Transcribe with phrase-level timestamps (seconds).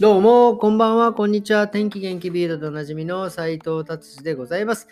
[0.00, 1.66] どうも、こんばんは、こんにちは。
[1.66, 4.86] 天気元気ビールでおなじみの斉藤達治でございます。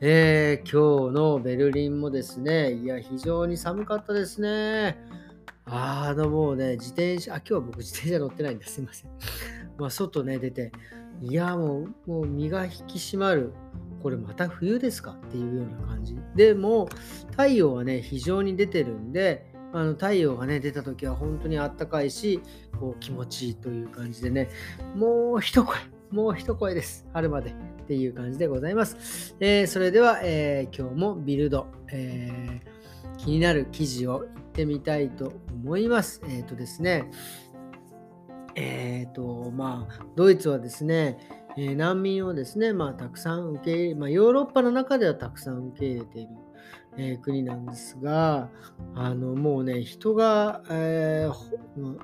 [0.00, 4.96] えー、今日のベルリンもですね、いや、非常に寒かったですね。
[5.64, 8.74] あの、もうね、自転車、あ、今日は僕自転車乗ってないんです。
[8.74, 9.10] すいません。
[9.76, 10.70] まあ、外ね、出て、
[11.20, 13.52] いや、もう、もう身が引き締まる。
[14.04, 15.16] これまた冬ですか？
[15.20, 16.16] っていうような感じ。
[16.36, 16.88] でも、
[17.32, 22.40] 太陽はね、非常に出てるんで、あの太陽がね出た時は本当にあったかいし
[22.78, 24.48] こう気持ちいいという感じでね
[24.94, 25.76] もう一声
[26.10, 27.06] もう一声です。
[27.12, 27.54] 春までっ
[27.88, 36.22] ていう感じでございます、えー、それでは、えー、今日もビルド、えー、気になる記事を言ってみたいと思います。
[36.28, 37.10] えっ、とですね
[38.54, 41.18] えっ、とまあドイツはですね
[41.56, 46.28] 難民をですね、まあ、たくさん受け入れ、まあ、ヨーロッパの中ではたくさん受け入れている。
[46.96, 48.50] えー、国なんですが、
[48.94, 51.96] あのもうね、人が、えー、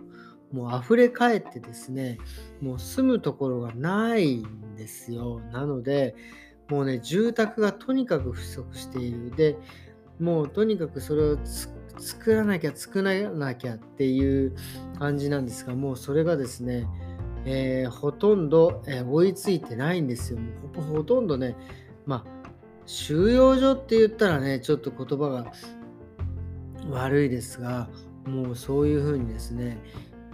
[0.53, 2.19] もう溢れ返ってですね、
[2.61, 5.41] もう住むところがないんですよ。
[5.53, 6.15] なので、
[6.69, 9.31] もうね、住宅がとにかく不足している。
[9.31, 9.57] で、
[10.19, 14.55] もうとにかくそれを作らなきゃ作らなきゃっていう
[14.99, 16.87] 感じなんですが、もうそれがですね、
[17.45, 20.39] えー、ほとんど、えー、追いついてないんですよ。
[20.39, 20.47] も
[20.79, 21.57] うほとんどね、
[22.07, 22.40] まあ、
[22.91, 25.53] 収容所って言ったらね、ちょっと言葉が
[26.91, 27.89] 悪いですが、
[28.27, 29.79] もうそういうふうにですね、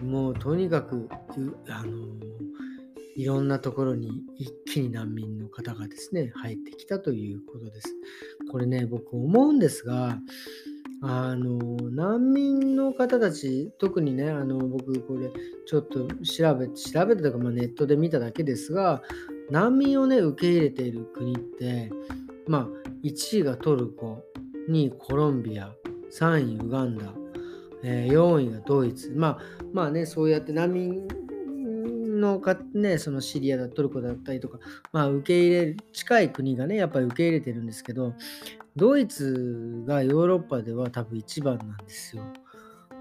[0.03, 1.07] もうとにかく、
[1.69, 1.93] あの
[3.15, 7.95] いろんなところに一気に難民の方がですね、入ってきたということです。
[8.51, 10.19] これね、僕思うんですが、
[11.03, 15.31] あの難民の方たち、特にね、あの僕これ
[15.67, 19.03] ちょっと調べ調べたとか、まあ、ネットで見ただけですが、
[19.51, 21.91] 難民をね、受け入れている国って、
[22.47, 22.67] まあ、
[23.05, 24.25] 1位がトルコ、
[24.71, 25.73] 2位コロンビア、
[26.13, 27.13] 3位ウガンダ、
[27.83, 29.13] えー、4位がドイツ。
[29.17, 29.39] まあ、
[29.73, 31.07] まあね、そうやって難民
[32.21, 34.59] のか、ね、そのシリアだ、トルコだったりとか、
[34.93, 38.15] まあ、受け入れる、近い国がね、やっぱり受け入れてるんですけど、
[38.77, 42.23] ドイツがヨーロッパでは多分一番なんですよ。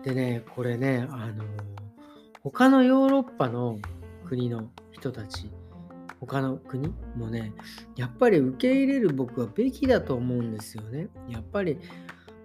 [0.03, 1.44] でね、これね、あの
[2.44, 3.79] 他のヨーロッパの
[4.25, 5.50] 国の人たち、
[6.25, 7.53] 他の国もね、
[7.96, 11.09] やっぱり受け入れる僕はべきだと思うんですよね。
[11.30, 11.80] やっぱり、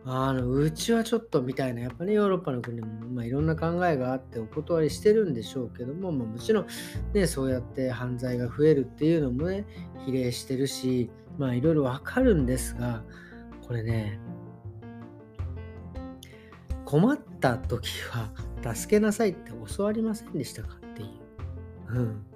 [0.04, 6.66] あのうちはちょっとみたいな、やっぱり、ね、ヨーロッパの国も、まあ、いろんな考えがあってお断りしてるんでしょうけども、まあ、もちろん、
[7.12, 9.66] ね、そうやって犯罪が増えるっていうのもね、
[10.06, 13.02] 比例してるし、まあいろいろわかるんですが、
[13.66, 14.18] これね、
[16.84, 21.94] 困った時は助けなさいって教わりませんでしたかっていう。
[21.94, 22.29] うん。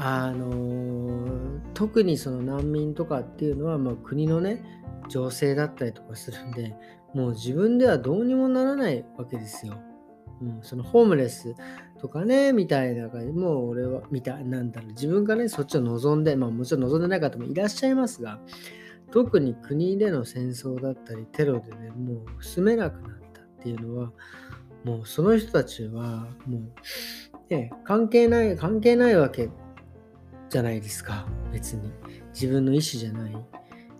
[0.00, 4.62] あの特にその難民とかっていうのは、まあ、国のね
[5.08, 6.74] 情勢だったりとかするんで
[7.14, 9.74] もう自分ではどうにもならないわけですよ。
[10.40, 11.56] うん、そのホームレス
[12.00, 18.38] とかねみたいな感じもう俺はみたなんだろう自分がねそっちを望んでまあもちろん望んでない方もいらっしゃいますが
[19.10, 24.12] 特に国での戦争だったりテロでねもう住めなくなったっていうのは
[24.84, 29.50] もうその人たちはもう、ね、関係ない関係ないわけ
[30.48, 31.92] じゃないですか別に
[32.32, 33.36] 自分の意思じゃない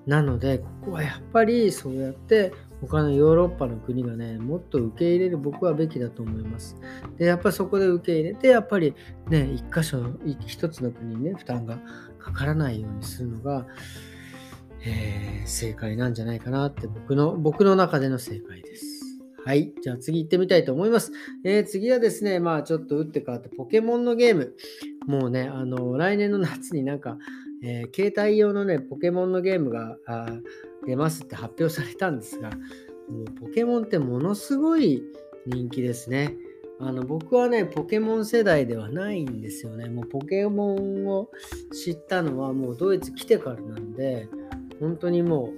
[0.06, 6.76] なのでここはやっぱりそうやって他のヨーロッパの国がねもっと受け入れる僕はべきだと思います
[7.18, 8.94] でやっぱそこで受け入れてやっぱり
[9.28, 10.02] ね一箇所
[10.46, 11.78] 一つの国にね負担が
[12.18, 13.66] かからないようにするのが、
[14.86, 18.98] えー、正解なんじゃないかなって僕の僕の中での正解です
[19.48, 19.72] はい。
[19.82, 21.10] じゃあ次行ってみたいと思います。
[21.42, 24.54] えー、次はですね、まあちょっと打って変わってポケモンのゲーム。
[25.08, 27.18] もうね、あの、来年の夏になんか、
[27.64, 29.96] えー、携帯用のね、ポケモンのゲームが
[30.86, 35.02] 出ますって発表されたんですが、もうポケモンってものすごい
[35.46, 36.36] 人気ですね。
[36.78, 39.88] あの僕はね、ポケモン世代ではないんですよね。
[39.88, 41.30] もうポケモンを
[41.72, 44.28] 知ったのはもうドイツ来てからなんで、
[44.78, 45.52] 本当にも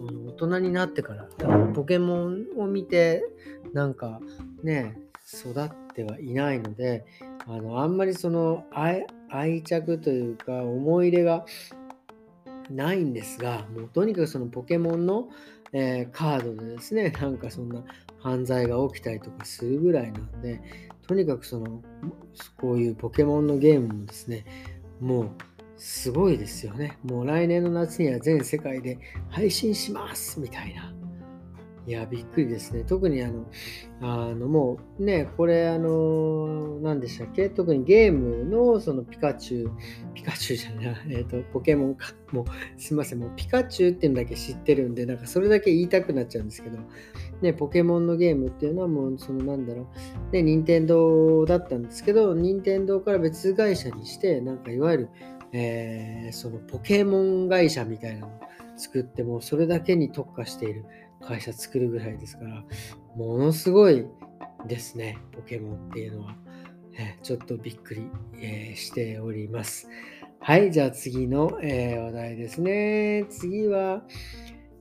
[0.00, 1.28] う大人になってから、
[1.74, 3.24] ポケモンを見て、
[3.74, 4.20] なんか
[4.64, 7.04] ね、育ってはいないので、
[7.48, 11.44] あのあんまりその愛着というか思い入れが
[12.70, 15.28] ないんですが、もうとにかくそのポケモンの、
[15.72, 17.84] えー、カードでですね、 なんかそんな
[18.18, 20.60] 犯罪が起きたりとかするぐらいなんで、
[21.06, 21.82] とにかくその、
[22.60, 24.44] こういうポケモンのゲームもですね、
[25.00, 25.30] もう
[25.76, 26.98] すごいですよね。
[27.04, 30.92] もう来年の夏には全世界で配信しますみたいな。
[31.86, 32.82] いや、びっくりですね。
[32.84, 33.46] 特にあの、
[34.00, 37.48] あのもうね、これあの、何でしたっけ？
[37.48, 39.72] 特にゲームのそのピカチュウ、
[40.12, 42.08] ピカチュウじゃない、えっ、ー、と、ポケモンか。
[42.32, 46.78] もうすいません、もうピカチュウっていうのだけ知ってるんで、なんかそれだけ言いたくなっちゃうんですけど、
[47.40, 49.86] ね、ポケモンのゲームっていうのはもうそのなんだろ
[50.30, 55.08] う、ね、任天堂だったんですけど、任天堂から別会社にして、なんかいわゆる、
[55.52, 58.30] えー、そのポケモン会社みたいなのを
[58.76, 60.84] 作って、もうそれだけに特化している。
[61.26, 62.64] 会社作るぐらいですから、
[63.16, 64.06] ものすごい
[64.66, 66.36] ですね、ポケモンっていうのは。
[66.98, 68.08] えちょっとびっくり、
[68.40, 69.88] えー、しております。
[70.40, 73.26] はい、じゃあ次の、えー、話題ですね。
[73.28, 74.02] 次は、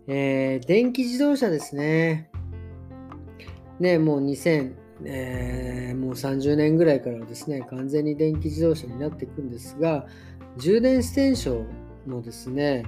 [0.08, 2.30] え、電気自動車ですね。
[3.80, 10.08] ね、もう2000、えー、もう30年ぐらいからはですね、完全に電気自動車になっていくんですが、
[10.58, 11.66] 充電ステーショ
[12.08, 12.86] ンのですね、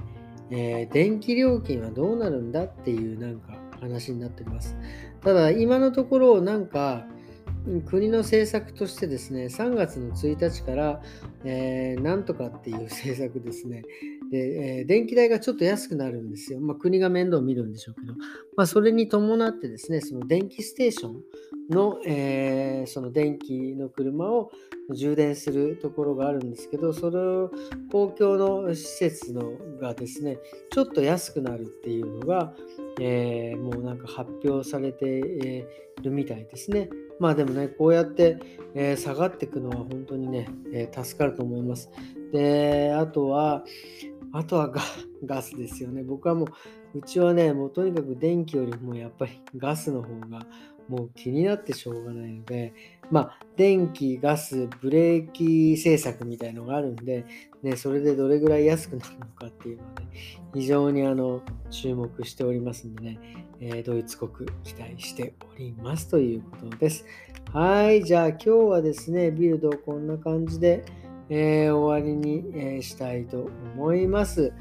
[0.50, 4.76] えー、電気料金はどうなるんだっていうなんか話になってます。
[5.22, 7.06] ただ今のところなんか
[7.86, 11.02] 国の政策としてですね、3月の1日から、
[11.44, 13.82] えー、なんとかっていう政策ですね。
[14.30, 16.60] で、えー、電気代がちょっと安くなるんですよ。
[16.60, 18.14] まあ、国が面倒を見るんでしょうけど、
[18.56, 21.22] まあ、それに伴ってですね、その電気ステーション
[21.70, 24.50] の、えー、その電気の車を
[24.94, 27.50] 充電するところがあるんですけど、その
[27.90, 30.38] 公共の施設のがですね、
[30.70, 32.54] ちょっと安くなるっていうのが、
[33.00, 35.64] えー、もうなんか発表されてい
[36.02, 36.88] るみたいですね。
[37.20, 38.38] まあでもね、こうやって、
[38.74, 41.90] えー、下がっていくのは本当にね、えー、助かると思います。
[42.32, 43.64] で、あとは、
[44.32, 44.82] あとはガ
[45.24, 46.02] ガスですよね。
[46.02, 46.46] 僕はも
[46.94, 50.46] う、うちはね、もうとにかく電気よりもやっぱり ガスの方が
[50.88, 52.72] もう気になってしょうがないので、
[53.10, 57.24] まあ、電気、ガス、ブレーキ政策みたいのがあるんで、
[57.62, 60.08] ね、それでどれぐらい安くなるのかっていうのはね、
[60.54, 63.18] 非常にあの注目しておりますんでね、
[63.60, 67.04] えー、ドイツ国期待しておりますということです。
[67.52, 70.84] はい、じゃあ今日はですね、ビルドこんな感じで、
[71.30, 74.52] えー、終わりに、えー、したいと思います。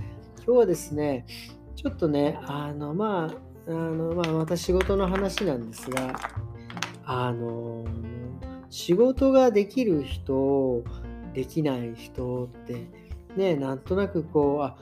[0.46, 1.26] 今日はですね、
[1.76, 3.32] ちょっとね、あの、ま
[3.68, 6.14] あ、あの、まあ、また仕事の話なんですが、
[7.06, 7.86] あの、
[8.70, 10.84] 仕事ができる人、
[11.34, 12.88] できない人って、
[13.38, 14.76] ね、なんとなくこう、あ、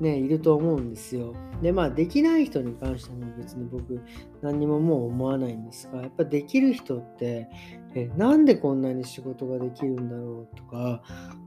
[0.00, 1.34] ね、いると思うんですよ。
[1.62, 4.00] で、まあ、できない人に関しても別に僕、
[4.42, 7.48] 何にももう思わないんですが、やっぱできる人って、
[7.94, 11.02] えなんでこんなに仕事ができるんだろうとか、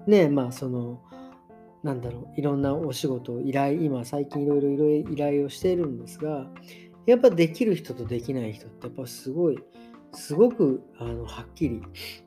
[0.07, 1.01] ね、まあ、その、
[1.83, 6.47] なんだろう、いろんなお仕事を依頼、今最近いろいろいろ依頼をしているんですが、
[7.05, 9.59] やっぱできる人とできない人ってやっぱすごい、
[10.13, 11.81] すごくあのはっきり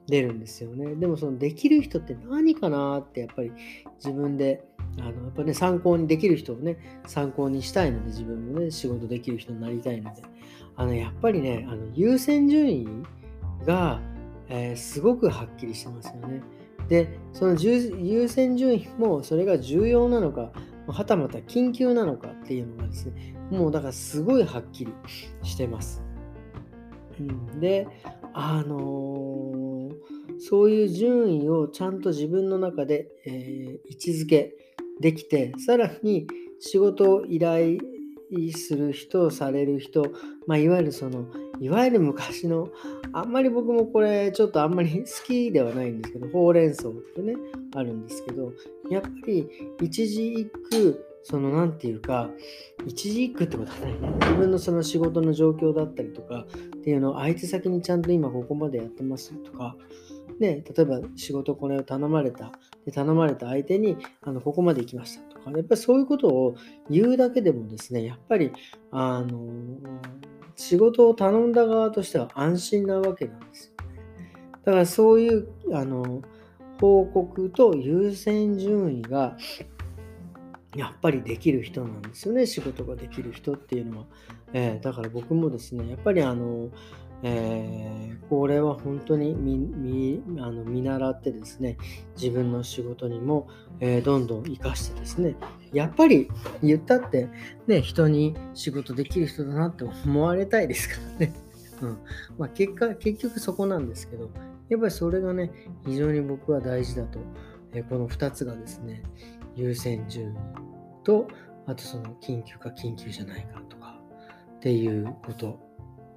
[0.06, 0.94] 出るんですよね。
[0.94, 3.52] でもそのできる人って何かなってやっぱり
[3.96, 4.64] 自分で
[4.98, 10.22] あのやっぱね参考にできる人をね参考にしたいので自分もね仕事できる人になりたいので
[10.76, 12.88] あのやっぱりねあの優先順位
[13.66, 14.00] が、
[14.48, 16.42] えー、すごくはっきりしてますよね。
[16.90, 20.50] で、その優先順位もそれが重要なのか、
[20.88, 24.92] はたまた緊急なのかっていうのがですね、もうだからすごいはっきり
[25.44, 26.02] してます。
[27.20, 27.86] うん、で、
[28.32, 29.90] あのー、
[30.40, 34.69] そういう順位をちゃんと自分の中で、えー、位置づけ
[35.00, 36.26] できて、さらに
[36.60, 37.78] 仕事を依頼
[38.54, 40.12] する人、される人、
[40.46, 41.26] まあ、いわゆるその、
[41.58, 42.68] いわゆる昔の、
[43.12, 47.34] あんまり僕もこれちょっとあんまり好きではないんですけど、ほうれん草ってね、
[47.74, 48.52] あるんですけど、
[48.90, 49.48] やっぱり
[49.82, 52.30] 一時一句、その何て言うか、
[52.86, 54.10] 一時一句ってことはないね。
[54.20, 56.46] 自分のその仕事の状況だったりとか
[56.76, 59.76] っていうのを相手先にちゃんと今ここまでやってますとか、
[60.38, 62.52] ね、例えば仕事これを頼まれた。
[62.86, 66.54] で頼まれた相手にあのここまで行きましたとか、やっぱりそういうことを
[66.88, 68.50] 言うだけでもですね、やっぱり
[68.90, 69.78] あの
[70.56, 74.00] 仕事を頼んだ側としては安心なわけなんですよね。
[74.64, 76.22] だからそういうあの
[76.80, 79.36] 報告と優先順位が
[80.76, 84.06] やっぱりできる人なんですよね、仕事ができる人っていうのは。
[84.52, 86.70] えー、だから僕もですね、やっぱりあの、
[87.22, 91.76] えー、これは本当に見あの見習ってですね、
[92.16, 93.48] 自分の仕事にも、
[93.80, 95.36] えー、どんどん活かしてですね、
[95.72, 96.28] やっぱり
[96.62, 97.28] 言ったって、
[97.66, 101.34] ね、人に仕事できる人だなって思われたいですからね。
[101.82, 101.98] うん
[102.38, 104.30] まあ、結果、結局そこなんですけど、
[104.68, 105.50] やっぱりそれがね、
[105.86, 107.18] 非常に僕は大事だと、
[107.72, 109.02] えー、この2つがですね、
[109.56, 110.36] 優先順位
[111.04, 111.28] と、
[111.66, 114.00] あとその緊急か緊急じゃないかとか
[114.56, 115.58] っていうこと。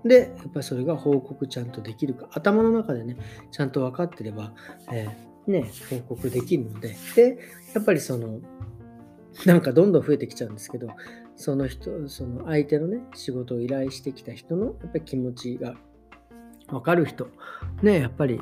[0.04, 3.18] で、やっぱりそれが報告ちゃんとできるか、頭の中でね、
[3.52, 4.54] ちゃんと分かってれば、
[4.92, 7.38] えー、ね、報告できるので、で、
[7.74, 8.40] やっぱりその、
[9.46, 10.90] なんかどんどん増えてきちゃうんですけど、
[11.36, 15.76] その人、その相手のね、仕事を依頼してきた人のやっぱり気持ちが
[16.68, 17.28] 分かる人、
[17.82, 18.40] ね、やっぱり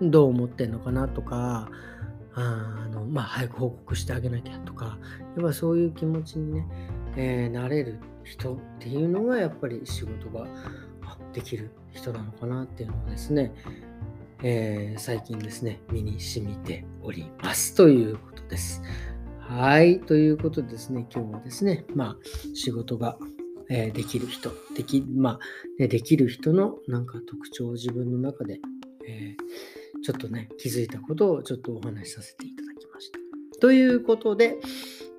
[0.00, 1.68] どう思ってんのかなとか、
[2.40, 4.98] あのまあ、早く報告してあげなきゃとか、
[5.36, 6.66] やっぱそういう気持ちにね、
[7.16, 10.46] えー、なれる人っていうのがやっぱり仕事が
[11.32, 13.52] できる人なのかなっていうのをですね、
[14.42, 18.82] えー、最近ですね、身に染みておりますということです。
[19.38, 20.00] はい。
[20.00, 22.16] ということでですね、今日はですね、まあ、
[22.54, 23.18] 仕事が、
[23.68, 25.38] え、できる人、でき、ま
[25.78, 28.60] あ、できる人のなんか特徴を自分の中で、
[29.06, 33.18] えー、ちょっとね、気づいたことをちょっとお話しさせていただきました。
[33.60, 34.58] ということで、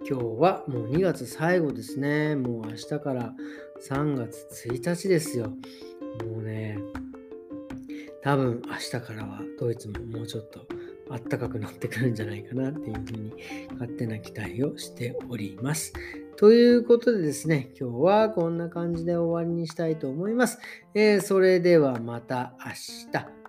[0.08, 2.36] 今日はもう2月最後ですね。
[2.36, 3.34] もう明日から
[3.88, 5.50] 3月1日ですよ。
[5.50, 6.80] もうね、
[8.24, 10.66] 多分明日からはドイツももうちょっと
[11.10, 13.34] あったかくなってくるんじゃないかなっていうふうに
[13.74, 15.94] 勝手な期待をしております。
[16.38, 20.58] ということでですね、今日はこんな感じで終わりにしたいと思います。
[20.96, 22.72] えー、それではまた明
[23.22, 23.41] 日。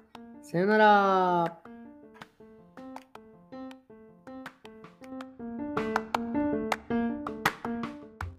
[0.52, 1.61] さよなら。